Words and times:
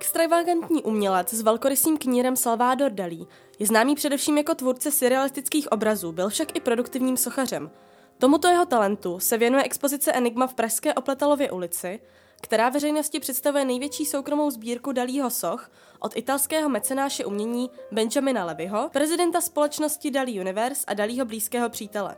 Extravagantní 0.00 0.82
umělec 0.82 1.34
s 1.34 1.42
velkorysým 1.42 1.98
knírem 1.98 2.36
Salvador 2.36 2.90
Dalí 2.90 3.28
je 3.58 3.66
známý 3.66 3.94
především 3.94 4.38
jako 4.38 4.54
tvůrce 4.54 4.90
surrealistických 4.90 5.72
obrazů, 5.72 6.12
byl 6.12 6.28
však 6.28 6.56
i 6.56 6.60
produktivním 6.60 7.16
sochařem. 7.16 7.70
Tomuto 8.18 8.48
jeho 8.48 8.66
talentu 8.66 9.18
se 9.18 9.38
věnuje 9.38 9.64
expozice 9.64 10.12
Enigma 10.12 10.46
v 10.46 10.54
Pražské 10.54 10.94
Opletalově 10.94 11.50
ulici, 11.50 12.00
která 12.40 12.68
veřejnosti 12.68 13.20
představuje 13.20 13.64
největší 13.64 14.04
soukromou 14.04 14.50
sbírku 14.50 14.92
Dalího 14.92 15.30
soch 15.30 15.70
od 15.98 16.16
italského 16.16 16.68
mecenáše 16.68 17.24
umění 17.24 17.70
Benjamina 17.92 18.44
Levyho, 18.44 18.88
prezidenta 18.92 19.40
společnosti 19.40 20.10
Dalí 20.10 20.40
Universe 20.40 20.84
a 20.86 20.94
Dalího 20.94 21.26
blízkého 21.26 21.68
přítele. 21.68 22.16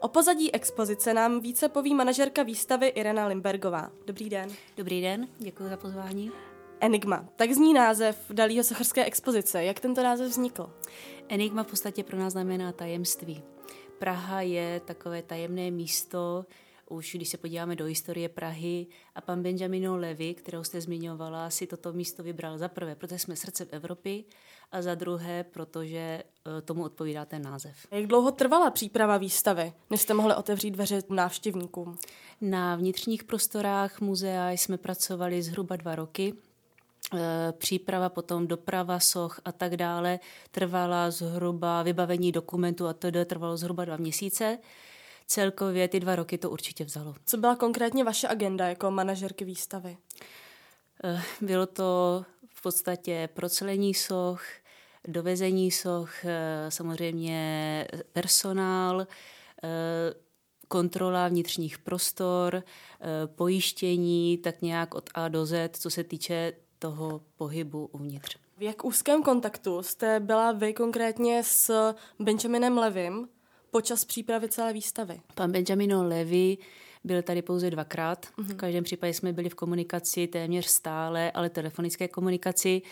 O 0.00 0.08
pozadí 0.08 0.54
expozice 0.54 1.14
nám 1.14 1.40
více 1.40 1.68
poví 1.68 1.94
manažerka 1.94 2.42
výstavy 2.42 2.86
Irena 2.86 3.26
Limbergová. 3.26 3.90
Dobrý 4.06 4.30
den. 4.30 4.50
Dobrý 4.76 5.00
den, 5.00 5.28
děkuji 5.38 5.68
za 5.68 5.76
pozvání. 5.76 6.49
Enigma. 6.80 7.28
Tak 7.36 7.52
zní 7.52 7.74
název 7.74 8.16
Dalího 8.30 8.64
sochařské 8.64 9.04
expozice. 9.04 9.64
Jak 9.64 9.80
tento 9.80 10.02
název 10.02 10.28
vznikl? 10.28 10.70
Enigma 11.28 11.62
v 11.62 11.66
podstatě 11.66 12.04
pro 12.04 12.18
nás 12.18 12.32
znamená 12.32 12.72
tajemství. 12.72 13.42
Praha 13.98 14.40
je 14.40 14.80
takové 14.84 15.22
tajemné 15.22 15.70
místo, 15.70 16.44
už 16.88 17.14
když 17.14 17.28
se 17.28 17.38
podíváme 17.38 17.76
do 17.76 17.84
historie 17.84 18.28
Prahy 18.28 18.86
a 19.14 19.20
pan 19.20 19.42
Benjamino 19.42 19.96
Levy, 19.96 20.34
kterou 20.34 20.64
jste 20.64 20.80
zmiňovala, 20.80 21.50
si 21.50 21.66
toto 21.66 21.92
místo 21.92 22.22
vybral 22.22 22.58
za 22.58 22.68
prvé, 22.68 22.94
protože 22.94 23.18
jsme 23.18 23.36
srdcem 23.36 23.68
Evropy 23.70 24.24
a 24.72 24.82
za 24.82 24.94
druhé, 24.94 25.44
protože 25.44 25.98
eh, 25.98 26.62
tomu 26.62 26.84
odpovídá 26.84 27.24
ten 27.24 27.42
název. 27.42 27.74
Jak 27.90 28.06
dlouho 28.06 28.32
trvala 28.32 28.70
příprava 28.70 29.18
výstavy, 29.18 29.72
než 29.90 30.00
jste 30.00 30.14
mohli 30.14 30.34
otevřít 30.34 30.70
dveře 30.70 31.02
návštěvníkům? 31.08 31.98
Na 32.40 32.76
vnitřních 32.76 33.24
prostorách 33.24 34.00
muzea 34.00 34.50
jsme 34.50 34.78
pracovali 34.78 35.42
zhruba 35.42 35.76
dva 35.76 35.94
roky. 35.94 36.34
Eh, 37.14 37.52
příprava, 37.52 38.08
potom 38.08 38.46
doprava 38.46 39.00
soch 39.00 39.40
a 39.44 39.52
tak 39.52 39.76
dále 39.76 40.20
trvala 40.50 41.10
zhruba, 41.10 41.82
vybavení 41.82 42.32
dokumentů 42.32 42.86
a 42.86 42.92
to 42.92 43.24
trvalo 43.24 43.56
zhruba 43.56 43.84
dva 43.84 43.96
měsíce. 43.96 44.58
Celkově 45.26 45.88
ty 45.88 46.00
dva 46.00 46.16
roky 46.16 46.38
to 46.38 46.50
určitě 46.50 46.84
vzalo. 46.84 47.14
Co 47.26 47.36
byla 47.36 47.56
konkrétně 47.56 48.04
vaše 48.04 48.28
agenda 48.28 48.68
jako 48.68 48.90
manažerky 48.90 49.44
výstavy? 49.44 49.96
Eh, 51.04 51.22
bylo 51.40 51.66
to 51.66 52.24
v 52.54 52.62
podstatě 52.62 53.28
procelení 53.34 53.94
soch, 53.94 54.42
dovezení 55.08 55.70
soch, 55.70 56.24
eh, 56.24 56.66
samozřejmě 56.68 57.86
personál, 58.12 59.06
kontrola 60.68 61.28
vnitřních 61.28 61.78
prostor, 61.78 62.62
pojištění, 63.26 64.38
tak 64.38 64.62
nějak 64.62 64.94
od 64.94 65.10
A 65.14 65.28
do 65.28 65.46
Z, 65.46 65.76
co 65.78 65.90
se 65.90 66.04
týče 66.04 66.52
toho 66.80 67.20
pohybu 67.36 67.88
uvnitř. 67.92 68.36
V 68.58 68.62
jak 68.62 68.84
úzkém 68.84 69.22
kontaktu 69.22 69.82
jste 69.82 70.20
byla 70.20 70.52
vy 70.52 70.74
konkrétně 70.74 71.42
s 71.44 71.94
Benjaminem 72.18 72.78
Levym 72.78 73.28
počas 73.70 74.04
přípravy 74.04 74.48
celé 74.48 74.72
výstavy? 74.72 75.20
Pan 75.34 75.52
Benjamino 75.52 76.08
Levy 76.08 76.58
byl 77.04 77.22
tady 77.22 77.42
pouze 77.42 77.70
dvakrát. 77.70 78.26
Mm-hmm. 78.26 78.54
V 78.54 78.56
každém 78.56 78.84
případě 78.84 79.14
jsme 79.14 79.32
byli 79.32 79.48
v 79.48 79.54
komunikaci 79.54 80.26
téměř 80.26 80.66
stále, 80.66 81.30
ale 81.30 81.50
telefonické 81.50 82.08
komunikaci. 82.08 82.82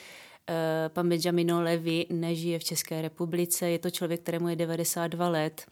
Eh, 0.51 0.89
pan 0.89 1.09
Benjamino 1.09 1.63
Levy 1.63 2.07
nežije 2.11 2.59
v 2.59 2.65
České 2.65 3.03
republice, 3.03 3.71
je 3.71 3.79
to 3.79 3.91
člověk, 3.91 4.21
kterému 4.21 4.49
je 4.49 4.57
92 4.57 5.29
let 5.29 5.67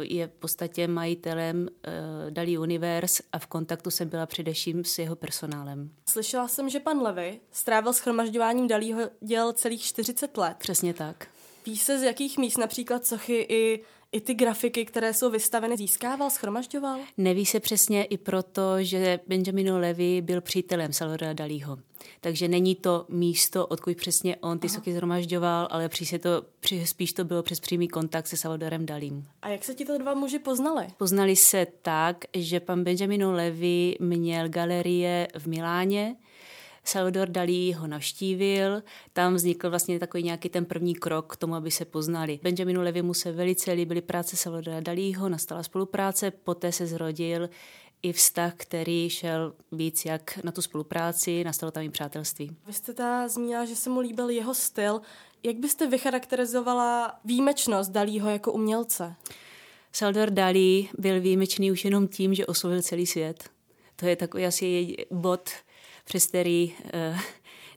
je 0.00 0.26
v 0.26 0.30
podstatě 0.30 0.88
majitelem 0.88 1.68
eh, 1.68 1.90
Dalí 2.30 2.58
Universe 2.58 3.22
a 3.32 3.38
v 3.38 3.46
kontaktu 3.46 3.90
jsem 3.90 4.08
byla 4.08 4.26
především 4.26 4.84
s 4.84 4.98
jeho 4.98 5.16
personálem. 5.16 5.90
Slyšela 6.08 6.48
jsem, 6.48 6.68
že 6.68 6.80
pan 6.80 7.02
Levy 7.02 7.40
strávil 7.50 7.92
schromažďováním 7.92 8.68
Dalího 8.68 9.00
děl 9.20 9.52
celých 9.52 9.82
40 9.82 10.36
let. 10.36 10.56
Přesně 10.58 10.94
tak. 10.94 11.26
Ví 11.66 11.78
se, 11.78 11.98
z 11.98 12.02
jakých 12.02 12.38
míst 12.38 12.58
například 12.58 13.06
sochy 13.06 13.46
i 13.48 13.84
i 14.14 14.20
ty 14.20 14.34
grafiky, 14.34 14.84
které 14.84 15.14
jsou 15.14 15.30
vystaveny, 15.30 15.76
získával, 15.76 16.30
schromažďoval? 16.30 16.98
Neví 17.16 17.46
se 17.46 17.60
přesně 17.60 18.04
i 18.04 18.18
proto, 18.18 18.82
že 18.82 19.20
Benjamino 19.26 19.78
Levy 19.78 20.22
byl 20.22 20.40
přítelem 20.40 20.92
Salvadora 20.92 21.32
Dalího. 21.32 21.78
Takže 22.20 22.48
není 22.48 22.74
to 22.74 23.06
místo, 23.08 23.66
odkud 23.66 23.96
přesně 23.96 24.36
on 24.36 24.58
ty 24.58 24.66
Aha. 24.66 24.74
soky 24.74 24.92
zhromažďoval, 24.92 25.68
ale 25.70 25.88
při 25.88 26.18
to, 26.18 26.42
při, 26.60 26.86
spíš 26.86 27.12
to 27.12 27.24
bylo 27.24 27.42
přes 27.42 27.60
přímý 27.60 27.88
kontakt 27.88 28.26
se 28.26 28.36
Salvadorem 28.36 28.86
Dalím. 28.86 29.28
A 29.42 29.48
jak 29.48 29.64
se 29.64 29.74
ti 29.74 29.84
to 29.84 29.98
dva 29.98 30.14
muži 30.14 30.38
poznali? 30.38 30.86
Poznali 30.98 31.36
se 31.36 31.66
tak, 31.82 32.24
že 32.36 32.60
pan 32.60 32.84
Benjamino 32.84 33.32
Levy 33.32 33.96
měl 34.00 34.48
galerie 34.48 35.28
v 35.38 35.46
Miláně, 35.46 36.16
Salvador 36.84 37.28
Dalí 37.28 37.74
ho 37.74 37.86
navštívil, 37.86 38.82
tam 39.12 39.34
vznikl 39.34 39.70
vlastně 39.70 39.98
takový 39.98 40.22
nějaký 40.22 40.48
ten 40.48 40.64
první 40.64 40.94
krok 40.94 41.32
k 41.32 41.36
tomu, 41.36 41.54
aby 41.54 41.70
se 41.70 41.84
poznali. 41.84 42.40
Benjaminu 42.42 42.82
Levimu 42.82 43.14
se 43.14 43.32
velice 43.32 43.72
líbily 43.72 44.00
práce 44.00 44.36
Salvadora 44.36 44.80
Dalího, 44.80 45.28
nastala 45.28 45.62
spolupráce, 45.62 46.30
poté 46.30 46.72
se 46.72 46.86
zrodil 46.86 47.48
i 48.02 48.12
vztah, 48.12 48.54
který 48.56 49.10
šel 49.10 49.54
víc 49.72 50.04
jak 50.04 50.44
na 50.44 50.52
tu 50.52 50.62
spolupráci, 50.62 51.44
nastalo 51.44 51.72
tam 51.72 51.82
i 51.82 51.90
přátelství. 51.90 52.56
Vy 52.66 52.72
jste 52.72 52.94
ta 52.94 53.28
zmínila, 53.28 53.64
že 53.64 53.76
se 53.76 53.90
mu 53.90 54.00
líbil 54.00 54.30
jeho 54.30 54.54
styl. 54.54 55.00
Jak 55.42 55.56
byste 55.56 55.86
vycharakterizovala 55.86 57.20
výjimečnost 57.24 57.90
Dalího 57.90 58.30
jako 58.30 58.52
umělce? 58.52 59.14
Salvador 59.92 60.30
Dalí 60.30 60.90
byl 60.98 61.20
výjimečný 61.20 61.72
už 61.72 61.84
jenom 61.84 62.08
tím, 62.08 62.34
že 62.34 62.46
oslovil 62.46 62.82
celý 62.82 63.06
svět. 63.06 63.50
To 63.96 64.06
je 64.06 64.16
takový 64.16 64.46
asi 64.46 64.96
bod, 65.10 65.50
přes 66.04 66.26
který 66.26 66.74
uh, 66.84 67.18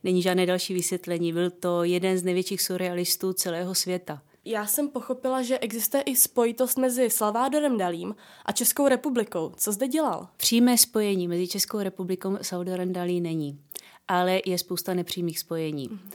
není 0.03 0.21
žádné 0.21 0.45
další 0.45 0.73
vysvětlení. 0.73 1.33
Byl 1.33 1.49
to 1.49 1.83
jeden 1.83 2.17
z 2.17 2.23
největších 2.23 2.61
surrealistů 2.61 3.33
celého 3.33 3.75
světa. 3.75 4.21
Já 4.45 4.65
jsem 4.65 4.89
pochopila, 4.89 5.41
že 5.41 5.59
existuje 5.59 6.03
i 6.03 6.15
spojitost 6.15 6.77
mezi 6.77 7.09
Salvadorem 7.09 7.77
Dalím 7.77 8.15
a 8.45 8.51
Českou 8.51 8.87
republikou. 8.87 9.51
Co 9.57 9.71
zde 9.71 9.87
dělal? 9.87 10.27
Přímé 10.37 10.77
spojení 10.77 11.27
mezi 11.27 11.47
Českou 11.47 11.79
republikou 11.79 12.37
a 12.39 12.43
Salvadorem 12.43 12.93
Dalí 12.93 13.21
není, 13.21 13.59
ale 14.07 14.41
je 14.45 14.57
spousta 14.57 14.93
nepřímých 14.93 15.39
spojení. 15.39 15.89
Mm-hmm. 15.89 16.11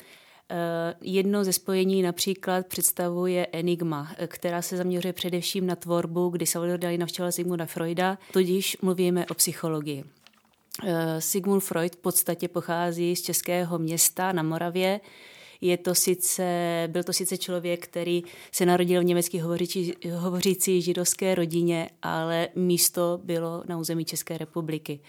Jedno 1.01 1.45
ze 1.45 1.53
spojení 1.53 2.03
například 2.03 2.67
představuje 2.67 3.47
Enigma, 3.53 4.15
která 4.27 4.63
se 4.63 4.77
zaměřuje 4.77 5.13
především 5.13 5.67
na 5.67 5.77
tvorbu, 5.77 6.29
kdy 6.29 6.47
Salvador 6.47 6.79
Dalí 6.79 6.99
navštěvoval 6.99 7.33
Sigmunda 7.33 7.67
Freuda, 7.67 8.19
tudíž 8.33 8.77
mluvíme 8.83 9.27
o 9.27 9.35
psychologii. 9.35 10.05
Eh, 10.85 11.21
Sigmund 11.21 11.63
Freud 11.63 11.97
v 11.97 11.99
podstatě 11.99 12.49
pochází 12.49 13.17
z 13.17 13.23
českého 13.23 13.79
města 13.79 14.33
na 14.33 14.43
Moravě. 14.43 15.01
Je 15.61 15.77
to 15.77 15.95
sice, 15.95 16.45
byl 16.93 17.05
to 17.05 17.13
sice 17.13 17.39
člověk, 17.39 17.85
který 17.85 18.23
se 18.53 18.67
narodil 18.67 19.01
v 19.01 19.05
německy 19.05 19.39
hovořící, 19.39 19.95
hovořící 20.15 20.83
židovské 20.83 21.35
rodině, 21.35 21.91
ale 22.03 22.49
místo 22.55 23.21
bylo 23.25 23.63
na 23.67 23.79
území 23.79 24.05
České 24.05 24.39
republiky. 24.39 25.01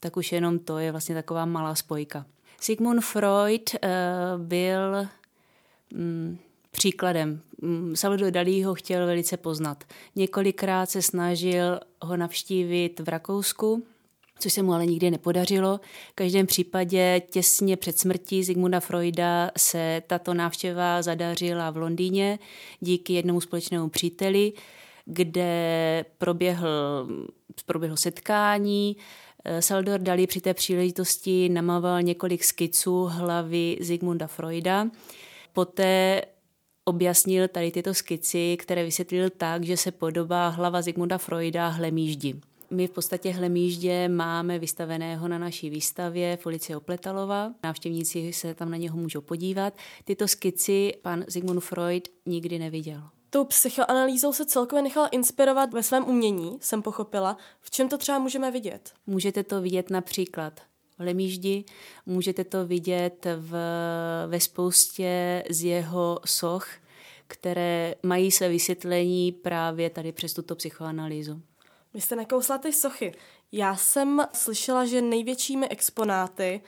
Tak 0.00 0.16
už 0.16 0.32
jenom 0.32 0.58
to 0.58 0.78
je 0.78 0.90
vlastně 0.90 1.14
taková 1.14 1.44
malá 1.44 1.74
spojka. 1.74 2.26
Sigmund 2.60 3.04
Freud 3.04 3.70
uh, 3.74 4.42
byl 4.42 5.06
mm, 5.94 6.38
příkladem. 6.70 7.40
Mm, 7.62 7.96
Salvador 7.96 8.30
Dalí 8.30 8.64
ho 8.64 8.74
chtěl 8.74 9.06
velice 9.06 9.36
poznat. 9.36 9.84
Několikrát 10.16 10.90
se 10.90 11.02
snažil 11.02 11.80
ho 12.02 12.16
navštívit 12.16 13.00
v 13.00 13.08
Rakousku, 13.08 13.86
což 14.38 14.52
se 14.52 14.62
mu 14.62 14.72
ale 14.72 14.86
nikdy 14.86 15.10
nepodařilo. 15.10 15.80
V 16.10 16.14
každém 16.14 16.46
případě 16.46 17.22
těsně 17.30 17.76
před 17.76 17.98
smrtí 17.98 18.44
Zigmunda 18.44 18.80
Freuda 18.80 19.50
se 19.58 20.02
tato 20.06 20.34
návštěva 20.34 21.02
zadařila 21.02 21.70
v 21.70 21.76
Londýně 21.76 22.38
díky 22.80 23.12
jednomu 23.12 23.40
společnému 23.40 23.88
příteli, 23.88 24.52
kde 25.04 26.04
proběhl, 26.18 27.08
proběhlo 27.66 27.96
setkání. 27.96 28.96
Saldor 29.60 30.00
Dali 30.00 30.26
při 30.26 30.40
té 30.40 30.54
příležitosti 30.54 31.48
namával 31.48 32.02
několik 32.02 32.44
skiců 32.44 33.04
hlavy 33.04 33.78
Zigmunda 33.80 34.26
Freuda. 34.26 34.90
Poté 35.52 36.22
objasnil 36.84 37.48
tady 37.48 37.70
tyto 37.70 37.94
skici, 37.94 38.56
které 38.56 38.84
vysvětlil 38.84 39.30
tak, 39.30 39.64
že 39.64 39.76
se 39.76 39.92
podobá 39.92 40.48
hlava 40.48 40.82
Zigmunda 40.82 41.18
Freuda 41.18 41.68
hlemíždi. 41.68 42.34
My 42.70 42.86
v 42.86 42.90
podstatě 42.90 43.30
Hlemíždě 43.30 44.08
máme 44.08 44.58
vystaveného 44.58 45.28
na 45.28 45.38
naší 45.38 45.70
výstavě 45.70 46.36
Felicie 46.36 46.76
Opletalova. 46.76 47.52
Návštěvníci 47.64 48.32
se 48.32 48.54
tam 48.54 48.70
na 48.70 48.76
něho 48.76 48.96
můžou 48.96 49.20
podívat. 49.20 49.76
Tyto 50.04 50.28
skici 50.28 50.92
pan 51.02 51.24
Sigmund 51.28 51.64
Freud 51.64 52.08
nikdy 52.26 52.58
neviděl. 52.58 53.02
Tou 53.30 53.44
psychoanalýzou 53.44 54.32
se 54.32 54.46
celkově 54.46 54.82
nechala 54.82 55.08
inspirovat 55.08 55.72
ve 55.72 55.82
svém 55.82 56.08
umění, 56.08 56.58
jsem 56.60 56.82
pochopila. 56.82 57.36
V 57.60 57.70
čem 57.70 57.88
to 57.88 57.98
třeba 57.98 58.18
můžeme 58.18 58.50
vidět? 58.50 58.92
Můžete 59.06 59.42
to 59.42 59.60
vidět 59.60 59.90
například 59.90 60.60
v 60.98 61.00
Lemíždi, 61.02 61.64
můžete 62.06 62.44
to 62.44 62.66
vidět 62.66 63.26
v, 63.36 63.56
ve 64.26 64.40
spoustě 64.40 65.44
z 65.50 65.64
jeho 65.64 66.20
soch, 66.26 66.68
které 67.26 67.94
mají 68.02 68.30
své 68.30 68.48
vysvětlení 68.48 69.32
právě 69.32 69.90
tady 69.90 70.12
přes 70.12 70.34
tuto 70.34 70.54
psychoanalýzu. 70.54 71.42
Vy 71.94 72.00
jste 72.00 72.16
nakousla 72.16 72.58
ty 72.58 72.72
sochy. 72.72 73.14
Já 73.52 73.76
jsem 73.76 74.26
slyšela, 74.32 74.84
že 74.84 75.02
největšími 75.02 75.68
exponáty 75.68 76.60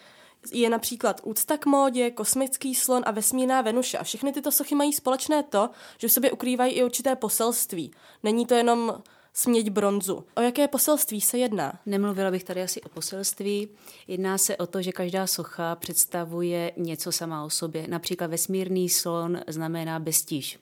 je 0.53 0.71
například 0.71 1.21
úcta 1.25 1.57
k 1.57 1.67
módě, 1.67 2.11
kosmický 2.11 2.75
slon 2.75 3.03
a 3.07 3.11
vesmírná 3.11 3.63
Venuše. 3.63 3.99
A 3.99 4.05
všechny 4.05 4.33
tyto 4.33 4.53
sochy 4.53 4.75
mají 4.75 4.93
společné 4.93 5.43
to, 5.43 5.71
že 5.99 6.09
v 6.09 6.13
sobě 6.13 6.33
ukrývají 6.33 6.73
i 6.73 6.85
určité 6.85 7.17
poselství. 7.17 7.91
Není 8.23 8.47
to 8.47 8.55
jenom 8.55 9.03
směť 9.33 9.71
bronzu. 9.71 10.25
O 10.35 10.41
jaké 10.41 10.69
poselství 10.69 11.21
se 11.21 11.39
jedná? 11.39 11.81
Nemluvila 11.87 12.31
bych 12.31 12.45
tady 12.45 12.63
asi 12.63 12.81
o 12.81 12.89
poselství. 12.89 13.69
Jedná 14.09 14.39
se 14.39 14.57
o 14.57 14.67
to, 14.67 14.83
že 14.83 14.93
každá 14.93 15.27
socha 15.27 15.75
představuje 15.75 16.73
něco 16.77 17.13
sama 17.13 17.45
o 17.45 17.51
sobě. 17.51 17.89
Například 17.89 18.31
vesmírný 18.31 18.89
slon 18.89 19.41
znamená 19.47 19.99
bestíž. 19.99 20.59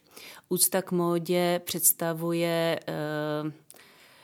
Úcta 0.49 0.83
k 0.83 0.93
módě 0.93 1.61
představuje 1.65 2.81
e, 2.87 2.93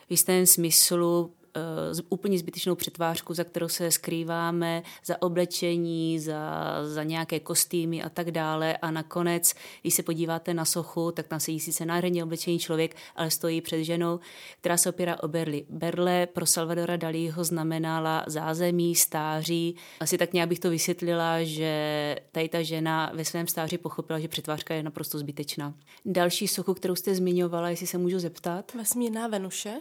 v 0.07 0.11
jistém 0.11 0.45
smyslu 0.45 1.33
uh, 1.55 1.99
úplně 2.09 2.39
zbytečnou 2.39 2.75
přetvářku, 2.75 3.33
za 3.33 3.43
kterou 3.43 3.67
se 3.67 3.91
skrýváme, 3.91 4.83
za 5.05 5.21
oblečení, 5.21 6.19
za, 6.19 6.63
za 6.83 7.03
nějaké 7.03 7.39
kostýmy 7.39 8.03
a 8.03 8.09
tak 8.09 8.31
dále. 8.31 8.77
A 8.77 8.91
nakonec, 8.91 9.53
když 9.81 9.93
se 9.93 10.03
podíváte 10.03 10.53
na 10.53 10.65
sochu, 10.65 11.11
tak 11.11 11.27
tam 11.27 11.39
sedí 11.39 11.59
sice 11.59 11.85
nádherně 11.85 12.23
oblečený 12.23 12.59
člověk, 12.59 12.95
ale 13.15 13.31
stojí 13.31 13.61
před 13.61 13.83
ženou, 13.83 14.19
která 14.59 14.77
se 14.77 14.89
opírá 14.89 15.23
o 15.23 15.27
berly. 15.27 15.65
Berle 15.69 16.27
pro 16.27 16.45
Salvadora 16.45 16.95
Dalího 16.95 17.43
znamenala 17.43 18.23
zázemí, 18.27 18.95
stáří. 18.95 19.75
Asi 19.99 20.17
tak 20.17 20.33
nějak 20.33 20.49
bych 20.49 20.59
to 20.59 20.69
vysvětlila, 20.69 21.43
že 21.43 22.15
tady 22.31 22.49
ta 22.49 22.61
žena 22.61 23.11
ve 23.13 23.25
svém 23.25 23.47
stáří 23.47 23.77
pochopila, 23.77 24.19
že 24.19 24.27
přetvářka 24.27 24.73
je 24.73 24.83
naprosto 24.83 25.19
zbytečná. 25.19 25.73
Další 26.05 26.47
sochu, 26.47 26.73
kterou 26.73 26.95
jste 26.95 27.15
zmiňovala, 27.15 27.69
jestli 27.69 27.87
se 27.87 27.97
můžu 27.97 28.19
zeptat? 28.19 28.73
Vesmírná 28.73 29.27
Venuše. 29.27 29.73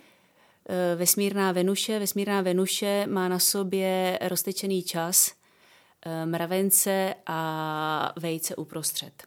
Eh, 0.68 0.96
vesmírná 0.96 1.52
Venuše. 1.52 1.98
Vesmírná 1.98 2.40
Venuše 2.40 3.06
má 3.06 3.28
na 3.28 3.38
sobě 3.38 4.18
roztečený 4.22 4.82
čas, 4.82 5.32
eh, 6.06 6.26
mravence 6.26 7.14
a 7.26 8.12
vejce 8.16 8.56
uprostřed. 8.56 9.22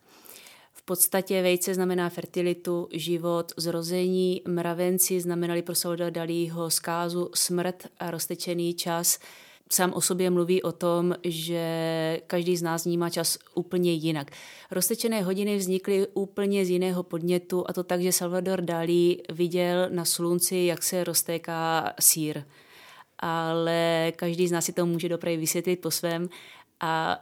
V 0.73 0.81
podstatě 0.81 1.41
vejce 1.41 1.73
znamená 1.73 2.09
fertilitu, 2.09 2.87
život, 2.91 3.51
zrození, 3.57 4.41
mravenci 4.47 5.21
znamenali 5.21 5.61
pro 5.61 5.75
Salvadora 5.75 6.09
Dalího 6.09 6.69
zkázu, 6.69 7.29
smrt 7.33 7.87
a 7.99 8.11
roztečený 8.11 8.73
čas– 8.73 9.19
sám 9.71 9.93
o 9.93 10.01
sobě 10.01 10.29
mluví 10.29 10.63
o 10.63 10.71
tom, 10.71 11.15
že 11.23 12.21
každý 12.27 12.57
z 12.57 12.61
nás 12.61 12.85
vnímá 12.85 13.09
čas 13.09 13.37
úplně 13.55 13.93
jinak. 13.93 14.31
Roztečené 14.71 15.21
hodiny 15.21 15.57
vznikly 15.57 16.07
úplně 16.13 16.65
z 16.65 16.69
jiného 16.69 17.03
podnětu 17.03 17.65
a 17.67 17.73
to 17.73 17.83
tak, 17.83 18.01
že 18.01 18.11
Salvador 18.11 18.61
Dalí 18.61 19.21
viděl 19.29 19.89
na 19.89 20.05
slunci, 20.05 20.57
jak 20.57 20.83
se 20.83 21.03
roztéká 21.03 21.93
sír. 21.99 22.43
Ale 23.19 24.11
každý 24.15 24.47
z 24.47 24.51
nás 24.51 24.65
si 24.65 24.73
to 24.73 24.85
může 24.85 25.09
dopravy 25.09 25.37
vysvětlit 25.37 25.75
po 25.75 25.91
svém 25.91 26.29
a 26.79 27.17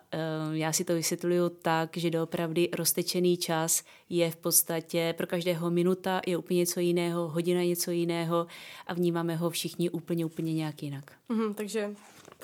um, 0.47 0.55
já 0.55 0.73
si 0.73 0.83
to 0.83 0.93
vysvětluju 0.93 1.49
tak, 1.49 1.97
že 1.97 2.09
doopravdy 2.09 2.69
roztečený 2.73 3.37
čas 3.37 3.83
je 4.09 4.31
v 4.31 4.35
podstatě 4.35 5.13
pro 5.17 5.27
každého 5.27 5.71
minuta 5.71 6.21
je 6.27 6.37
úplně 6.37 6.57
něco 6.57 6.79
jiného, 6.79 7.27
hodina 7.27 7.63
něco 7.63 7.91
jiného 7.91 8.47
a 8.87 8.93
vnímáme 8.93 9.35
ho 9.35 9.49
všichni 9.49 9.89
úplně, 9.89 10.25
úplně 10.25 10.53
nějak 10.53 10.83
jinak. 10.83 11.11
Mm, 11.29 11.53
takže 11.53 11.95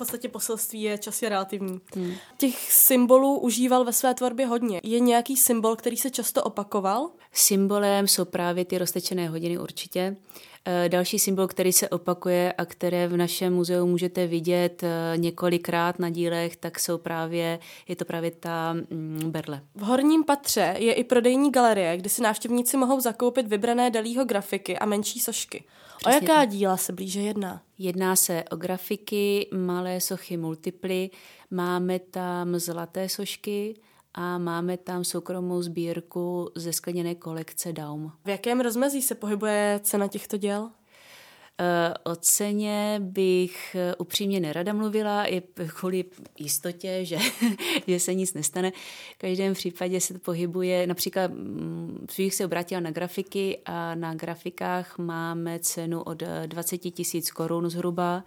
podstatě 0.02 0.28
poselství 0.28 0.82
je 0.82 0.98
čas 0.98 1.22
je 1.22 1.28
relativní. 1.28 1.80
Hmm. 1.94 2.14
Těch 2.38 2.72
symbolů 2.72 3.38
užíval 3.38 3.84
ve 3.84 3.92
své 3.92 4.14
tvorbě 4.14 4.46
hodně. 4.46 4.80
Je 4.82 5.00
nějaký 5.00 5.36
symbol, 5.36 5.76
který 5.76 5.96
se 5.96 6.10
často 6.10 6.42
opakoval? 6.42 7.10
Symbolem 7.32 8.08
jsou 8.08 8.24
právě 8.24 8.64
ty 8.64 8.78
roztečené 8.78 9.28
hodiny 9.28 9.58
určitě. 9.58 10.16
Eh, 10.64 10.88
další 10.88 11.18
symbol, 11.18 11.46
který 11.46 11.72
se 11.72 11.88
opakuje 11.88 12.52
a 12.52 12.64
které 12.64 13.08
v 13.08 13.16
našem 13.16 13.54
muzeu 13.54 13.86
můžete 13.86 14.26
vidět 14.26 14.82
eh, 14.82 15.12
několikrát 15.16 15.98
na 15.98 16.10
dílech, 16.10 16.56
tak 16.56 16.78
jsou 16.78 16.98
právě, 16.98 17.58
je 17.88 17.96
to 17.96 18.04
právě 18.04 18.30
ta 18.30 18.72
mm, 18.72 19.30
berle. 19.30 19.60
V 19.74 19.80
horním 19.80 20.24
patře 20.24 20.74
je 20.78 20.92
i 20.92 21.04
prodejní 21.04 21.52
galerie, 21.52 21.96
kde 21.96 22.10
si 22.10 22.22
návštěvníci 22.22 22.76
mohou 22.76 23.00
zakoupit 23.00 23.46
vybrané 23.46 23.90
Dalího 23.90 24.24
grafiky 24.24 24.78
a 24.78 24.86
menší 24.86 25.20
sošky. 25.20 25.64
Přesně 26.02 26.20
o 26.20 26.22
jaká 26.22 26.40
tak. 26.40 26.48
díla 26.48 26.76
se 26.76 26.92
blíže 26.92 27.20
jedná? 27.20 27.62
Jedná 27.78 28.16
se 28.16 28.44
o 28.50 28.56
grafiky, 28.56 29.48
malé 29.54 30.00
sochy 30.00 30.36
multiply, 30.36 31.10
máme 31.50 31.98
tam 31.98 32.58
zlaté 32.58 33.08
sošky, 33.08 33.74
a 34.14 34.38
máme 34.38 34.76
tam 34.76 35.04
soukromou 35.04 35.62
sbírku 35.62 36.50
ze 36.54 36.72
skleněné 36.72 37.14
kolekce 37.14 37.72
Daum. 37.72 38.12
V 38.24 38.28
jakém 38.28 38.60
rozmezí 38.60 39.02
se 39.02 39.14
pohybuje 39.14 39.80
cena 39.82 40.08
těchto 40.08 40.36
děl? 40.36 40.70
Eh, 41.62 41.94
o 42.04 42.16
ceně 42.16 42.96
bych 43.02 43.76
eh, 43.78 43.94
upřímně 43.94 44.40
nerada 44.40 44.72
mluvila, 44.72 45.26
je 45.26 45.42
kvůli 45.66 46.04
jistotě, 46.38 47.04
že, 47.04 47.18
že 47.86 48.00
se 48.00 48.14
nic 48.14 48.34
nestane. 48.34 48.70
V 49.14 49.18
každém 49.18 49.54
případě 49.54 50.00
se 50.00 50.14
to 50.14 50.20
pohybuje, 50.20 50.86
například 50.86 51.30
mm, 51.30 52.06
bych 52.16 52.34
se 52.34 52.44
obrátila 52.44 52.80
na 52.80 52.90
grafiky 52.90 53.58
a 53.64 53.94
na 53.94 54.14
grafikách 54.14 54.98
máme 54.98 55.58
cenu 55.58 56.02
od 56.02 56.22
20 56.46 56.78
tisíc 56.78 57.30
korun 57.30 57.70
zhruba 57.70 58.24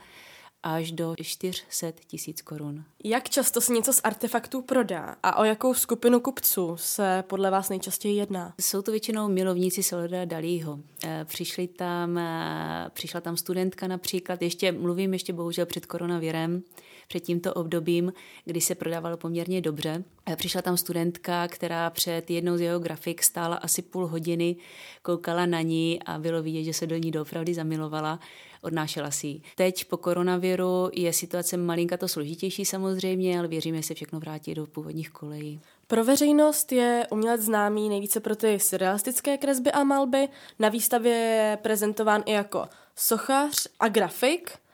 až 0.65 0.91
do 0.91 1.15
400 1.21 1.91
tisíc 2.07 2.41
korun. 2.41 2.83
Jak 3.03 3.29
často 3.29 3.62
se 3.62 3.73
něco 3.73 3.94
z 3.94 4.01
artefaktů 4.03 4.62
prodá 4.62 5.15
a 5.23 5.38
o 5.38 5.44
jakou 5.44 5.73
skupinu 5.73 6.19
kupců 6.19 6.77
se 6.77 7.23
podle 7.27 7.51
vás 7.51 7.69
nejčastěji 7.69 8.15
jedná? 8.15 8.53
Jsou 8.62 8.81
to 8.81 8.91
většinou 8.91 9.27
milovníci 9.27 9.83
Salvadora 9.83 10.25
Dalího. 10.25 10.79
Eh, 11.03 11.25
přišli 11.25 11.67
tam, 11.67 12.17
eh, 12.17 12.89
přišla 12.94 13.21
tam 13.21 13.38
studentka 13.38 13.88
například, 13.88 14.41
ještě 14.41 14.71
mluvím 14.71 15.13
ještě 15.13 15.33
bohužel 15.33 15.65
před 15.65 15.85
koronavirem, 15.85 16.63
před 17.07 17.19
tímto 17.19 17.53
obdobím, 17.53 18.13
kdy 18.45 18.62
se 18.62 18.75
prodávalo 18.75 19.17
poměrně 19.17 19.62
dobře. 19.62 20.03
Eh, 20.25 20.35
přišla 20.35 20.62
tam 20.62 20.77
studentka, 20.77 21.47
která 21.47 21.89
před 21.89 22.31
jednou 22.31 22.57
z 22.57 22.62
jeho 22.62 22.79
grafik 22.79 23.23
stála 23.23 23.56
asi 23.56 23.81
půl 23.81 24.07
hodiny, 24.07 24.56
koukala 25.01 25.45
na 25.45 25.62
ní 25.62 26.03
a 26.03 26.17
bylo 26.17 26.44
vidět, 26.44 26.63
že 26.63 26.73
se 26.73 26.88
do 26.88 26.97
ní 26.97 27.12
doopravdy 27.12 27.53
zamilovala 27.53 28.19
odnášela 28.65 29.12
si 29.12 29.27
ji. 29.27 29.41
Teď 29.56 29.85
po 29.85 29.97
koronaviru 29.97 30.89
je 30.94 31.13
situace 31.13 31.57
malinka 31.57 31.97
to 31.97 32.07
složitější 32.07 32.65
samozřejmě, 32.65 33.39
ale 33.39 33.47
věříme, 33.47 33.77
že 33.77 33.83
se 33.83 33.94
všechno 33.94 34.19
vrátí 34.19 34.53
do 34.53 34.67
původních 34.67 35.09
kolejí. 35.09 35.59
Pro 35.88 36.03
veřejnost 36.03 36.71
je 36.71 37.07
umělec 37.12 37.41
známý 37.41 37.89
nejvíce 37.89 38.19
pro 38.19 38.35
ty 38.35 38.59
surrealistické 38.59 39.38
kresby 39.38 39.71
a 39.71 39.83
malby. 39.83 40.27
Na 40.59 40.69
výstavě 40.69 41.13
je 41.13 41.57
prezentován 41.62 42.24
i 42.25 42.31
jako 42.31 42.65
sochař 42.95 43.67
a 43.79 43.88
grafik. 43.88 44.64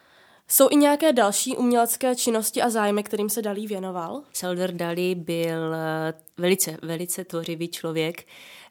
Jsou 0.51 0.67
i 0.72 0.75
nějaké 0.75 1.13
další 1.13 1.58
umělecké 1.58 2.15
činnosti 2.15 2.62
a 2.62 2.70
zájmy, 2.70 3.03
kterým 3.03 3.29
se 3.29 3.41
Dalí 3.41 3.67
věnoval? 3.67 4.22
Salvador 4.34 4.72
Dalí 4.72 5.15
byl 5.15 5.75
eh, 5.75 6.13
velice, 6.38 6.77
velice 6.81 7.25
tvořivý 7.25 7.67
člověk. 7.67 8.24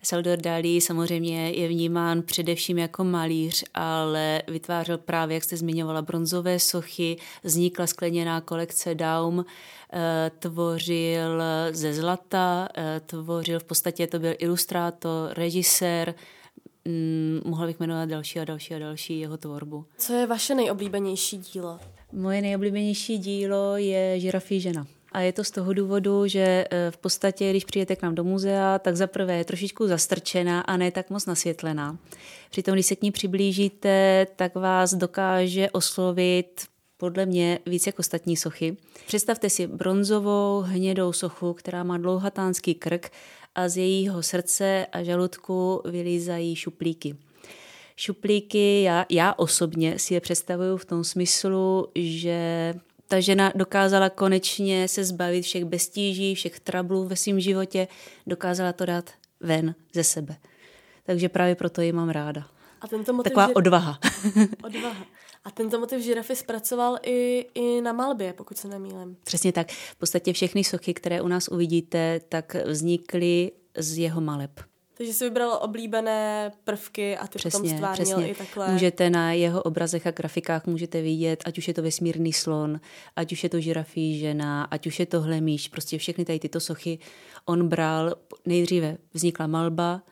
Salvador 0.02 0.38
Dalí 0.38 0.80
samozřejmě 0.80 1.50
je 1.50 1.68
vnímán 1.68 2.22
především 2.22 2.78
jako 2.78 3.04
malíř, 3.04 3.64
ale 3.74 4.42
vytvářel 4.48 4.98
právě, 4.98 5.34
jak 5.34 5.44
jste 5.44 5.56
zmiňovala, 5.56 6.02
bronzové 6.02 6.58
sochy, 6.58 7.16
vznikla 7.42 7.86
skleněná 7.86 8.40
kolekce 8.40 8.94
Daum, 8.94 9.44
eh, 9.92 10.30
tvořil 10.38 11.42
ze 11.70 11.94
zlata, 11.94 12.68
eh, 12.76 13.00
tvořil 13.06 13.60
v 13.60 13.64
podstatě, 13.64 14.06
to 14.06 14.18
byl 14.18 14.34
ilustrátor, 14.38 15.32
režisér, 15.32 16.14
mm, 16.84 17.40
mohla 17.44 17.66
bych 17.66 17.80
jmenovat 17.80 18.08
další 18.08 18.40
a 18.40 18.44
další 18.44 18.74
a 18.74 18.78
další 18.78 19.20
jeho 19.20 19.36
tvorbu. 19.36 19.84
Co 19.98 20.12
je 20.12 20.26
vaše 20.26 20.54
nejoblíbenější 20.54 21.38
dílo? 21.38 21.78
Moje 22.12 22.42
nejoblíbenější 22.42 23.18
dílo 23.18 23.76
je 23.76 24.20
Žirafí 24.20 24.60
žena. 24.60 24.86
A 25.12 25.20
je 25.20 25.32
to 25.32 25.44
z 25.44 25.50
toho 25.50 25.72
důvodu, 25.72 26.26
že 26.26 26.40
e, 26.70 26.90
v 26.90 26.96
podstatě, 26.96 27.50
když 27.50 27.64
přijete 27.64 27.96
k 27.96 28.02
nám 28.02 28.14
do 28.14 28.24
muzea, 28.24 28.78
tak 28.78 28.96
za 28.96 29.06
prvé 29.06 29.36
je 29.36 29.44
trošičku 29.44 29.86
zastrčená 29.86 30.60
a 30.60 30.76
ne 30.76 30.90
tak 30.90 31.10
moc 31.10 31.26
nasvětlená. 31.26 31.98
Přitom, 32.50 32.74
když 32.74 32.86
se 32.86 32.96
k 32.96 33.02
ní 33.02 33.10
přiblížíte, 33.10 34.26
tak 34.36 34.54
vás 34.54 34.94
dokáže 34.94 35.70
oslovit 35.70 36.69
podle 37.00 37.26
mě 37.26 37.58
víc 37.66 37.86
jako 37.86 38.00
ostatní 38.00 38.36
sochy. 38.36 38.76
Představte 39.06 39.50
si 39.50 39.66
bronzovou 39.66 40.60
hnědou 40.60 41.12
sochu, 41.12 41.52
která 41.52 41.82
má 41.84 41.98
dlouhatánský 41.98 42.74
krk 42.74 43.10
a 43.54 43.68
z 43.68 43.76
jejího 43.76 44.22
srdce 44.22 44.86
a 44.92 45.02
žaludku 45.02 45.82
vylízají 45.84 46.56
šuplíky. 46.56 47.16
Šuplíky 47.96 48.82
já, 48.82 49.06
já 49.08 49.34
osobně 49.36 49.98
si 49.98 50.14
je 50.14 50.20
představuju 50.20 50.76
v 50.76 50.84
tom 50.84 51.04
smyslu, 51.04 51.88
že 51.94 52.74
ta 53.08 53.20
žena 53.20 53.52
dokázala 53.54 54.10
konečně 54.10 54.88
se 54.88 55.04
zbavit 55.04 55.42
všech 55.42 55.64
bestíží, 55.64 56.34
všech 56.34 56.60
trablů 56.60 57.04
ve 57.04 57.16
svém 57.16 57.40
životě, 57.40 57.88
dokázala 58.26 58.72
to 58.72 58.86
dát 58.86 59.10
ven 59.40 59.74
ze 59.92 60.04
sebe. 60.04 60.36
Takže 61.06 61.28
právě 61.28 61.54
proto 61.54 61.80
ji 61.80 61.92
mám 61.92 62.08
ráda. 62.08 62.46
A 62.80 62.88
tento 62.88 63.12
motiv 63.12 63.32
Taková 63.32 63.46
žir... 63.46 63.58
odvaha. 63.58 63.98
odvaha. 64.62 65.06
A 65.44 65.50
tento 65.50 65.80
motiv 65.80 66.00
žirafy 66.00 66.36
zpracoval 66.36 66.98
i, 67.02 67.46
i 67.54 67.80
na 67.80 67.92
malbě, 67.92 68.32
pokud 68.32 68.58
se 68.58 68.68
nemýlím. 68.68 69.16
Přesně 69.24 69.52
tak. 69.52 69.70
V 69.70 69.96
podstatě 69.96 70.32
všechny 70.32 70.64
sochy, 70.64 70.94
které 70.94 71.20
u 71.20 71.28
nás 71.28 71.48
uvidíte, 71.48 72.20
tak 72.28 72.56
vznikly 72.66 73.52
z 73.78 73.98
jeho 73.98 74.20
maleb. 74.20 74.50
Takže 75.00 75.12
si 75.12 75.24
vybral 75.24 75.58
oblíbené 75.62 76.52
prvky 76.64 77.16
a 77.16 77.26
ty 77.26 77.38
přesně, 77.38 77.60
potom 77.60 77.76
stvárnil 77.76 78.06
přesně. 78.06 78.28
i 78.28 78.34
takhle. 78.34 78.72
Můžete 78.72 79.10
na 79.10 79.32
jeho 79.32 79.62
obrazech 79.62 80.06
a 80.06 80.10
grafikách 80.10 80.66
můžete 80.66 81.02
vidět, 81.02 81.42
ať 81.46 81.58
už 81.58 81.68
je 81.68 81.74
to 81.74 81.82
vesmírný 81.82 82.32
slon, 82.32 82.80
ať 83.16 83.32
už 83.32 83.42
je 83.44 83.48
to 83.48 83.60
žirafí 83.60 84.18
žena, 84.18 84.64
ať 84.64 84.86
už 84.86 85.00
je 85.00 85.06
to 85.06 85.20
hlemíš, 85.20 85.68
prostě 85.68 85.98
všechny 85.98 86.24
tady 86.24 86.38
tyto 86.38 86.60
sochy 86.60 86.98
on 87.44 87.68
bral. 87.68 88.14
Nejdříve 88.46 88.96
vznikla 89.14 89.46
malba, 89.46 90.02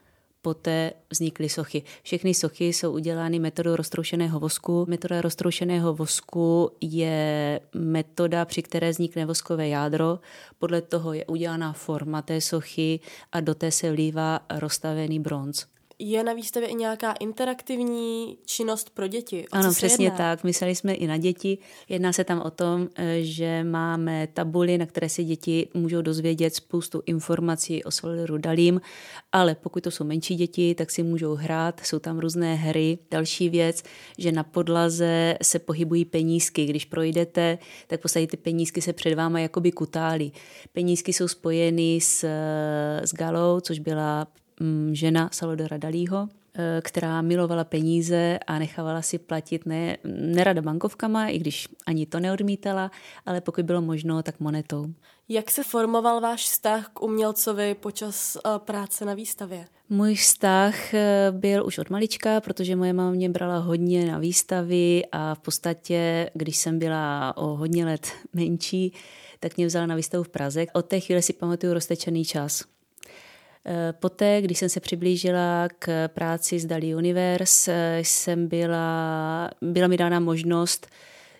poté 0.42 0.92
vznikly 1.10 1.48
sochy. 1.48 1.82
Všechny 2.02 2.34
sochy 2.34 2.64
jsou 2.64 2.92
udělány 2.92 3.38
metodou 3.38 3.76
roztroušeného 3.76 4.40
vosku. 4.40 4.86
Metoda 4.88 5.20
roztroušeného 5.20 5.94
vosku 5.94 6.70
je 6.80 7.60
metoda, 7.74 8.44
při 8.44 8.62
které 8.62 8.90
vznikne 8.90 9.26
voskové 9.26 9.68
jádro. 9.68 10.18
Podle 10.58 10.82
toho 10.82 11.12
je 11.12 11.26
udělána 11.26 11.72
forma 11.72 12.22
té 12.22 12.40
sochy 12.40 13.00
a 13.32 13.40
do 13.40 13.54
té 13.54 13.70
se 13.70 13.92
vlívá 13.92 14.40
rozstavený 14.58 15.20
bronz. 15.20 15.66
Je 16.00 16.24
na 16.24 16.32
výstavě 16.32 16.68
i 16.68 16.74
nějaká 16.74 17.12
interaktivní 17.12 18.38
činnost 18.46 18.90
pro 18.90 19.06
děti? 19.06 19.44
O 19.44 19.54
ano, 19.54 19.72
přesně 19.72 20.06
jedná? 20.06 20.16
tak. 20.16 20.44
Mysleli 20.44 20.74
jsme 20.74 20.94
i 20.94 21.06
na 21.06 21.16
děti. 21.16 21.58
Jedná 21.88 22.12
se 22.12 22.24
tam 22.24 22.40
o 22.40 22.50
tom, 22.50 22.88
eh, 22.96 23.18
že 23.22 23.64
máme 23.64 24.26
tabuly, 24.26 24.78
na 24.78 24.86
které 24.86 25.08
si 25.08 25.24
děti 25.24 25.68
můžou 25.74 26.02
dozvědět 26.02 26.54
spoustu 26.54 27.02
informací 27.06 27.84
o 27.84 27.90
Salvadoru 27.90 28.38
Dalím, 28.38 28.80
ale 29.32 29.54
pokud 29.54 29.82
to 29.82 29.90
jsou 29.90 30.04
menší 30.04 30.34
děti, 30.34 30.74
tak 30.74 30.90
si 30.90 31.02
můžou 31.02 31.34
hrát, 31.34 31.80
jsou 31.84 31.98
tam 31.98 32.18
různé 32.18 32.54
hry. 32.54 32.98
Další 33.10 33.48
věc, 33.48 33.82
že 34.18 34.32
na 34.32 34.44
podlaze 34.44 35.36
se 35.42 35.58
pohybují 35.58 36.04
penízky. 36.04 36.66
Když 36.66 36.84
projdete, 36.84 37.58
tak 37.86 38.00
v 38.00 38.02
podstatě 38.02 38.26
ty 38.26 38.36
penízky 38.36 38.82
se 38.82 38.92
před 38.92 39.14
váma 39.14 39.40
jakoby 39.40 39.72
kutálí. 39.72 40.32
Penízky 40.72 41.12
jsou 41.12 41.28
spojeny 41.28 42.00
s, 42.02 42.24
s 43.04 43.14
Galou, 43.14 43.60
což 43.60 43.78
byla 43.78 44.26
žena 44.92 45.30
Salvadora 45.32 45.76
Dalího, 45.76 46.28
eh, 46.54 46.80
která 46.84 47.22
milovala 47.22 47.64
peníze 47.64 48.38
a 48.46 48.58
nechávala 48.58 49.02
si 49.02 49.18
platit 49.18 49.66
ne, 49.66 49.96
nerada 50.04 50.62
bankovkama, 50.62 51.28
i 51.28 51.38
když 51.38 51.68
ani 51.86 52.06
to 52.06 52.20
neodmítala, 52.20 52.90
ale 53.26 53.40
pokud 53.40 53.64
bylo 53.64 53.80
možno, 53.82 54.22
tak 54.22 54.40
monetou. 54.40 54.86
Jak 55.28 55.50
se 55.50 55.64
formoval 55.64 56.20
váš 56.20 56.44
vztah 56.44 56.88
k 56.94 57.02
umělcovi 57.02 57.74
počas 57.74 58.36
uh, 58.36 58.58
práce 58.58 59.04
na 59.04 59.14
výstavě? 59.14 59.66
Můj 59.88 60.14
vztah 60.14 60.94
eh, 60.94 61.26
byl 61.30 61.66
už 61.66 61.78
od 61.78 61.90
malička, 61.90 62.40
protože 62.40 62.76
moje 62.76 62.92
máma 62.92 63.10
mě 63.10 63.28
brala 63.28 63.58
hodně 63.58 64.12
na 64.12 64.18
výstavy 64.18 65.02
a 65.12 65.34
v 65.34 65.38
podstatě, 65.38 66.30
když 66.34 66.56
jsem 66.56 66.78
byla 66.78 67.36
o 67.36 67.46
hodně 67.46 67.84
let 67.84 68.08
menší, 68.32 68.92
tak 69.40 69.56
mě 69.56 69.66
vzala 69.66 69.86
na 69.86 69.94
výstavu 69.94 70.24
v 70.24 70.28
Praze. 70.28 70.66
Od 70.72 70.86
té 70.86 71.00
chvíle 71.00 71.22
si 71.22 71.32
pamatuju 71.32 71.74
roztečený 71.74 72.24
čas. 72.24 72.64
Eh, 73.66 73.92
poté, 73.92 74.42
když 74.42 74.58
jsem 74.58 74.68
se 74.68 74.80
přiblížila 74.80 75.68
k 75.78 76.08
práci 76.08 76.58
z 76.58 76.66
Dali 76.66 76.94
Universe, 76.94 77.72
eh, 77.74 78.00
jsem 78.04 78.48
byla, 78.48 79.50
byla 79.60 79.88
mi 79.88 79.96
dána 79.96 80.20
možnost 80.20 80.86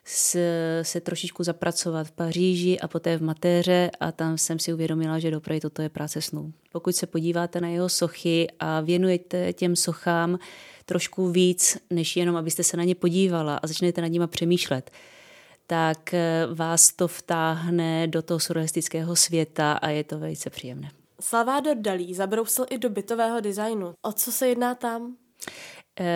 se, 0.09 1.01
trošičku 1.03 1.45
zapracovat 1.45 2.07
v 2.07 2.11
Paříži 2.11 2.81
a 2.81 2.89
poté 2.89 3.17
v 3.17 3.23
Matéře 3.23 3.91
a 4.01 4.13
tam 4.13 4.39
jsem 4.39 4.59
si 4.59 4.73
uvědomila, 4.73 5.19
že 5.19 5.31
dopravy 5.31 5.61
toto 5.61 5.83
je 5.83 5.89
práce 5.89 6.23
snů. 6.23 6.53
Pokud 6.73 6.97
se 6.97 7.07
podíváte 7.07 7.61
na 7.61 7.69
jeho 7.69 7.89
sochy 7.89 8.49
a 8.61 8.81
věnujete 8.81 9.53
těm 9.53 9.77
sochám 9.77 10.39
trošku 10.85 11.31
víc, 11.31 11.79
než 11.91 12.17
jenom 12.17 12.37
abyste 12.37 12.65
se 12.65 12.77
na 12.77 12.85
ně 12.85 12.95
podívala 12.95 13.57
a 13.57 13.67
začnete 13.67 14.01
nad 14.01 14.09
nimi 14.09 14.27
přemýšlet, 14.27 14.91
tak 15.67 16.15
eh, 16.15 16.47
vás 16.55 16.93
to 16.93 17.09
vtáhne 17.09 18.07
do 18.07 18.23
toho 18.23 18.41
surrealistického 18.41 19.17
světa 19.17 19.73
a 19.73 19.89
je 19.89 20.05
to 20.05 20.19
velice 20.19 20.51
příjemné. 20.51 20.91
Salvador 21.21 21.77
Dalí 21.77 22.15
zabrousil 22.15 22.67
i 22.71 22.79
do 22.79 22.91
bytového 22.91 23.41
designu. 23.41 23.95
O 24.03 24.13
co 24.13 24.33
se 24.33 24.49
jedná 24.49 24.75
tam? 24.75 25.17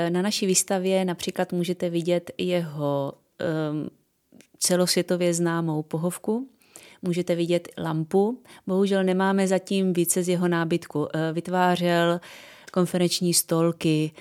Na 0.08 0.22
naší 0.22 0.46
výstavě 0.46 1.04
například 1.04 1.52
můžete 1.52 1.90
vidět 1.90 2.30
jeho 2.38 3.12
um, 3.72 3.90
celosvětově 4.58 5.34
známou 5.34 5.82
pohovku, 5.82 6.48
můžete 7.02 7.34
vidět 7.34 7.68
lampu. 7.78 8.42
Bohužel 8.66 9.04
nemáme 9.04 9.48
zatím 9.48 9.92
více 9.92 10.22
z 10.22 10.28
jeho 10.28 10.48
nábytku. 10.48 11.08
Vytvářel 11.32 12.20
konferenční 12.72 13.34
stolky. 13.34 14.12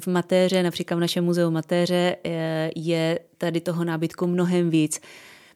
V 0.00 0.06
Matéře, 0.06 0.62
například 0.62 0.96
v 0.96 1.00
našem 1.00 1.24
muzeu 1.24 1.50
Matéře, 1.50 2.16
je 2.76 3.18
tady 3.38 3.60
toho 3.60 3.84
nábytku 3.84 4.26
mnohem 4.26 4.70
víc. 4.70 5.00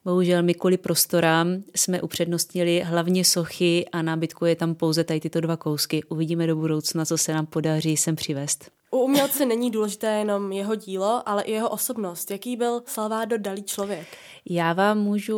Bohužel 0.04 0.42
my 0.42 0.54
kvůli 0.54 0.76
prostorám 0.76 1.62
jsme 1.75 2.02
upřednostnili 2.02 2.80
hlavně 2.80 3.25
sochy 3.25 3.87
a 3.92 4.02
nábytku 4.02 4.44
je 4.44 4.56
tam 4.56 4.75
pouze 4.75 5.04
tady 5.04 5.21
tyto 5.21 5.40
dva 5.40 5.56
kousky. 5.56 6.04
Uvidíme 6.04 6.47
do 6.47 6.56
budoucna, 6.56 7.04
co 7.04 7.18
se 7.18 7.32
nám 7.32 7.47
podaří 7.47 7.97
sem 7.97 8.16
přivést. 8.16 8.71
U 8.90 8.99
umělce 8.99 9.47
není 9.47 9.71
důležité 9.71 10.18
jenom 10.18 10.52
jeho 10.52 10.75
dílo, 10.75 11.23
ale 11.26 11.42
i 11.42 11.52
jeho 11.52 11.68
osobnost. 11.68 12.30
Jaký 12.30 12.56
byl 12.56 12.82
Salvador 12.87 13.38
Dalí 13.38 13.62
člověk? 13.62 14.06
Já 14.50 14.73
vám 14.73 14.99
můžu, 14.99 15.37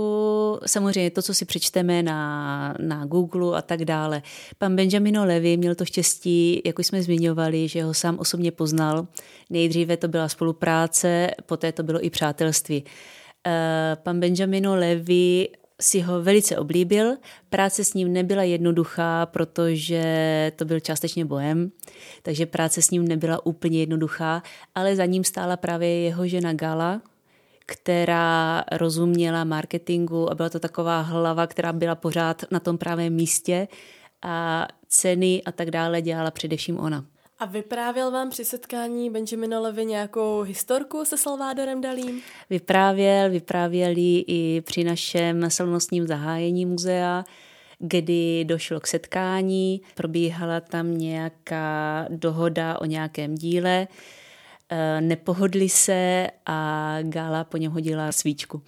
samozřejmě 0.67 1.11
to, 1.11 1.23
co 1.23 1.35
si 1.35 1.45
přečteme 1.45 2.03
na, 2.03 2.75
na 2.79 3.07
Google 3.07 3.59
a 3.59 3.63
tak 3.63 3.85
dále. 3.85 4.23
Pan 4.59 4.77
Benjamino 4.77 5.25
Levy 5.25 5.57
měl 5.57 5.75
to 5.75 5.85
štěstí, 5.85 6.63
jako 6.65 6.83
jsme 6.83 7.03
zmiňovali, 7.03 7.69
že 7.69 7.85
ho 7.85 7.95
sám 7.95 8.19
osobně 8.19 8.53
poznal. 8.53 9.07
Nejdříve 9.51 9.97
to 9.97 10.09
byla 10.09 10.29
spolupráce, 10.29 11.31
poté 11.47 11.73
to 11.73 11.83
bylo 11.83 12.05
i 12.05 12.11
přátelství. 12.11 12.85
Eh, 13.47 13.97
pan 14.03 14.21
Benjamino 14.21 14.75
Levy 14.77 15.49
si 15.81 16.01
ho 16.01 16.23
velice 16.23 16.59
oblíbil. 16.59 17.17
Práce 17.49 17.85
s 17.85 17.95
ním 17.95 18.13
nebyla 18.13 18.43
jednoduchá, 18.43 19.27
protože 19.27 20.03
to 20.57 20.65
byl 20.65 20.81
částečně 20.81 21.25
bojem, 21.25 21.71
takže 22.23 22.47
práce 22.47 22.83
s 22.83 22.91
ním 22.91 23.09
nebyla 23.09 23.47
úplně 23.47 23.81
jednoduchá, 23.81 24.43
ale 24.75 24.97
za 24.97 25.05
ním 25.05 25.25
stála 25.25 25.57
právě 25.57 26.01
jeho 26.01 26.27
žena 26.27 26.53
Gala, 26.53 27.03
která 27.67 28.65
rozuměla 28.73 29.45
marketingu 29.45 30.31
a 30.31 30.35
byla 30.35 30.49
to 30.49 30.61
taková 30.61 31.01
hlava, 31.01 31.47
která 31.47 31.73
byla 31.73 31.95
pořád 31.95 32.45
na 32.51 32.61
tom 32.61 32.79
právém 32.79 33.13
místě 33.13 33.69
a 34.23 34.69
ceny 34.89 35.43
a 35.47 35.53
tak 35.53 35.71
dále 35.71 36.03
dělala 36.03 36.31
především 36.31 36.79
ona. 36.79 37.05
A 37.45 37.47
vyprávěl 37.47 38.11
vám 38.11 38.31
při 38.31 38.45
setkání 38.45 39.11
Benjaminolovi 39.11 39.87
nějakou 39.87 40.41
historku 40.41 41.05
se 41.05 41.19
Salvadorem 41.19 41.81
Dalím? 41.81 42.21
Vyprávěl, 42.51 43.31
vyprávěli 43.31 44.25
i 44.27 44.63
při 44.67 44.85
našem 44.85 45.51
slavnostním 45.51 46.07
zahájení 46.07 46.67
muzea, 46.67 47.25
kdy 47.79 48.45
došlo 48.45 48.81
k 48.81 48.87
setkání, 48.87 49.81
probíhala 49.95 50.61
tam 50.61 50.99
nějaká 50.99 52.07
dohoda 52.11 52.81
o 52.81 52.85
nějakém 52.85 53.35
díle, 53.35 53.89
nepohodli 55.01 55.69
se 55.69 56.27
a 56.47 56.99
Gála 57.03 57.45
po 57.45 57.57
něm 57.57 57.73
hodila 57.73 58.13
svíčku. 58.13 58.63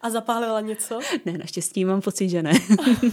A 0.00 0.10
zapálila 0.10 0.60
něco? 0.60 0.98
Ne, 1.24 1.38
naštěstí 1.38 1.84
mám 1.84 2.00
pocit, 2.00 2.28
že 2.28 2.42
ne. 2.42 2.52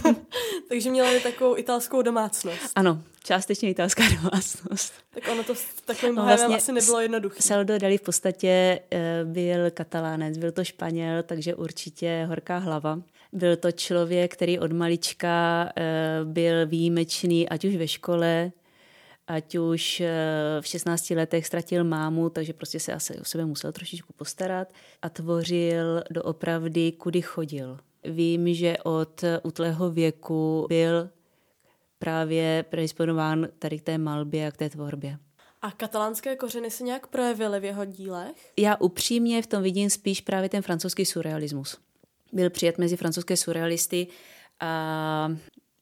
Takže 0.68 0.90
měla 0.90 1.10
takovou 1.22 1.58
italskou 1.58 2.02
domácnost. 2.02 2.72
Ano, 2.74 3.02
částečně 3.24 3.70
italská 3.70 4.02
domácnost. 4.22 4.92
Tak 5.10 5.28
ono 5.32 5.44
to 5.44 5.54
s 5.54 5.64
takovým 5.84 6.14
no, 6.14 6.24
vlastně 6.24 6.56
asi 6.56 6.72
nebylo 6.72 7.00
jednoduché. 7.00 7.42
Saldo 7.42 7.78
Dali 7.78 7.98
v 7.98 8.02
podstatě 8.02 8.80
eh, 8.90 9.24
byl 9.24 9.70
katalánec, 9.70 10.38
byl 10.38 10.52
to 10.52 10.64
Španěl, 10.64 11.22
takže 11.22 11.54
určitě 11.54 12.24
horká 12.28 12.58
hlava. 12.58 13.00
Byl 13.32 13.56
to 13.56 13.72
člověk, 13.72 14.32
který 14.32 14.58
od 14.58 14.72
malička 14.72 15.68
eh, 15.76 16.20
byl 16.24 16.66
výjimečný, 16.66 17.48
ať 17.48 17.64
už 17.64 17.76
ve 17.76 17.88
škole, 17.88 18.52
ať 19.26 19.58
už 19.58 20.00
eh, 20.00 20.10
v 20.60 20.66
16 20.66 21.10
letech 21.10 21.46
ztratil 21.46 21.84
mámu, 21.84 22.30
takže 22.30 22.52
prostě 22.52 22.80
se 22.80 22.92
asi 22.92 23.18
o 23.18 23.24
sebe 23.24 23.44
musel 23.44 23.72
trošičku 23.72 24.12
postarat 24.12 24.72
a 25.02 25.08
tvořil 25.08 26.02
doopravdy, 26.10 26.92
kudy 26.92 27.22
chodil. 27.22 27.78
Vím, 28.04 28.54
že 28.54 28.76
od 28.84 29.24
útlého 29.42 29.90
věku 29.90 30.66
byl 30.68 31.10
právě 31.98 32.64
predisponován 32.70 33.48
tady 33.58 33.78
k 33.78 33.82
té 33.82 33.98
malbě 33.98 34.46
a 34.46 34.50
k 34.50 34.56
té 34.56 34.68
tvorbě. 34.68 35.18
A 35.62 35.70
katalánské 35.70 36.36
kořeny 36.36 36.70
se 36.70 36.84
nějak 36.84 37.06
projevily 37.06 37.60
v 37.60 37.64
jeho 37.64 37.84
dílech? 37.84 38.52
Já 38.56 38.76
upřímně 38.76 39.42
v 39.42 39.46
tom 39.46 39.62
vidím 39.62 39.90
spíš 39.90 40.20
právě 40.20 40.48
ten 40.48 40.62
francouzský 40.62 41.04
surrealismus. 41.04 41.78
Byl 42.32 42.50
přijat 42.50 42.78
mezi 42.78 42.96
francouzské 42.96 43.36
surrealisty 43.36 44.06
a 44.60 45.36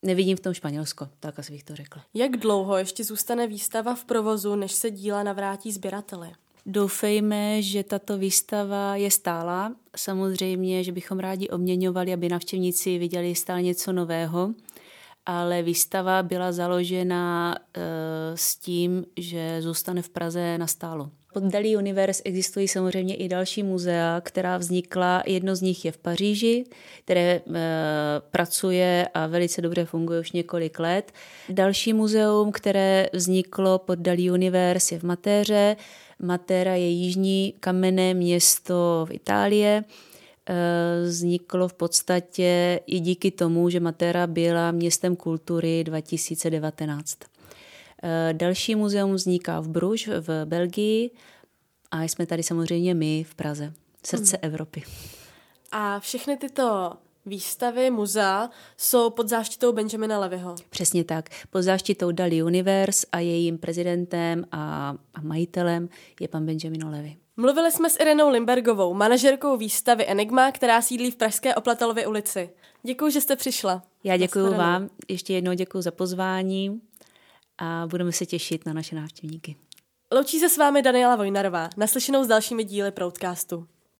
nevidím 0.05 0.37
v 0.37 0.41
tom 0.41 0.55
Španělsko, 0.55 1.09
tak 1.21 1.39
asi 1.39 1.53
bych 1.53 1.65
to 1.65 1.77
řekla. 1.77 2.03
Jak 2.15 2.37
dlouho 2.37 2.77
ještě 2.77 3.05
zůstane 3.05 3.47
výstava 3.47 3.95
v 3.95 4.05
provozu, 4.05 4.55
než 4.55 4.73
se 4.73 4.91
díla 4.91 5.23
navrátí 5.23 5.73
sběrateli? 5.73 6.33
Doufejme, 6.67 7.63
že 7.63 7.83
tato 7.83 8.19
výstava 8.19 8.97
je 8.97 9.11
stála. 9.11 9.75
Samozřejmě, 9.97 10.85
že 10.85 10.93
bychom 10.93 11.19
rádi 11.19 11.49
obměňovali, 11.49 12.13
aby 12.13 12.29
navštěvníci 12.29 12.99
viděli 12.99 13.35
stále 13.35 13.63
něco 13.63 13.93
nového 13.93 14.55
ale 15.27 15.63
výstava 15.63 16.23
byla 16.23 16.53
založena 16.53 17.55
uh, 17.59 17.83
s 18.35 18.57
tím, 18.57 19.07
že 19.17 19.63
zůstane 19.63 20.03
v 20.03 20.09
Praze 20.09 20.59
na 20.59 20.67
stálo. 20.67 21.11
Pod 21.35 21.45
Dalí 21.45 21.77
Universe 21.77 22.23
existují 22.25 22.69
samozřejmě 22.69 23.15
i 23.15 23.29
další 23.29 23.63
muzea, 23.63 24.21
která 24.21 24.59
vznikla. 24.59 25.23
Jedno 25.27 25.57
z 25.57 25.61
nich 25.61 25.85
je 25.85 25.93
v 25.93 25.99
Paříži, 25.99 26.65
které 27.05 27.21
e, 27.21 27.43
pracuje 28.31 29.09
a 29.15 29.27
velice 29.27 29.63
dobře 29.63 29.85
funguje 29.85 30.21
už 30.21 30.33
několik 30.33 30.79
let. 30.79 31.13
Další 31.49 31.93
muzeum, 31.93 32.53
které 32.53 33.09
vzniklo 33.13 33.79
pod 33.79 33.99
Dalí 33.99 34.31
Universe 34.31 34.95
je 34.95 34.99
v 34.99 35.03
Matéře. 35.03 35.77
Matera 36.19 36.75
je 36.75 36.89
jižní 36.91 37.55
kamenné 37.61 38.15
město 38.15 39.07
v 39.09 39.13
Itálii. 39.13 39.81
Vzniklo 41.05 41.69
v 41.69 41.75
podstatě 41.75 42.81
i 42.87 43.01
díky 43.01 43.31
tomu, 43.31 43.71
že 43.71 43.81
Matera 43.81 44.27
byla 44.27 44.71
městem 44.71 45.17
kultury 45.17 45.85
2019. 45.85 47.34
Eh, 48.07 48.35
další 48.35 48.75
muzeum 48.75 49.15
vzniká 49.15 49.61
v 49.61 49.69
Bruž 49.69 50.09
v 50.21 50.45
Belgii 50.45 51.11
a 51.91 52.03
jsme 52.03 52.27
tady 52.27 52.43
samozřejmě 52.43 52.95
my 52.95 53.25
v 53.25 53.35
Praze, 53.35 53.73
srdce 54.07 54.39
hmm. 54.43 54.53
Evropy. 54.53 54.83
A 55.73 56.01
všechny 56.01 56.37
tyto 56.37 56.93
výstavy, 57.27 57.91
muzea 57.91 58.51
jsou 58.77 59.11
pod 59.11 59.29
záštitou 59.29 59.73
Benjamina 59.73 60.19
Levyho. 60.19 60.55
Přesně 60.71 61.05
tak. 61.05 61.29
Pod 61.51 61.63
záštitou 61.63 62.11
Dali 62.11 62.43
Universe 62.43 63.07
a 63.13 63.19
jejím 63.19 63.59
prezidentem 63.59 64.45
a, 64.53 64.95
a 65.15 65.21
majitelem 65.21 65.89
je 66.21 66.29
pan 66.29 66.47
Benjamin 66.47 66.85
Levy. 66.85 67.17
Mluvili 67.37 67.73
jsme 67.73 67.91
s 67.91 68.01
Irenou 68.01 68.31
Limbergovou, 68.31 68.95
manažerkou 68.95 69.57
výstavy 69.57 70.09
Enigma, 70.09 70.53
která 70.53 70.83
sídlí 70.83 71.11
v 71.11 71.17
Pražské 71.17 71.55
Oplatalově 71.55 72.07
ulici. 72.07 72.51
Děkuji, 72.83 73.11
že 73.11 73.21
jste 73.21 73.37
přišla. 73.37 73.83
Já 74.05 74.17
děkuji 74.17 74.55
vám, 74.55 74.89
ještě 75.09 75.35
jednou 75.35 75.53
děkuji 75.53 75.83
za 75.83 75.91
pozvání 75.91 76.81
a 77.59 77.87
budeme 77.87 78.13
se 78.13 78.27
těšit 78.27 78.67
na 78.67 78.73
naše 78.73 78.97
návštěvníky. 78.97 79.57
Loučí 80.13 80.39
se 80.39 80.49
s 80.49 80.57
vámi 80.57 80.83
Daniela 80.83 81.17
Vojnarová, 81.17 81.71
naslyšenou 81.77 82.25
s 82.25 82.29
dalšími 82.29 82.65
díly 82.65 82.91
Proudcastu. 82.91 83.69